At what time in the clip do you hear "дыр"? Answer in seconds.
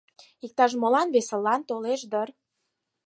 2.11-2.29